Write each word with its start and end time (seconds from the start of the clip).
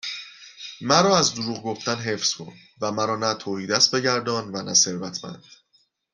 مرا 0.81 1.17
از 1.17 1.35
دروغ 1.35 1.63
گفتن 1.63 1.95
حفظ 1.95 2.33
کن 2.35 2.53
و 2.81 2.91
مرا 2.91 3.15
نه 3.15 3.33
تهیدست 3.33 3.95
بگردان 3.95 4.51
و 4.55 4.61
نه 4.61 4.73
ثروتمند 4.73 5.43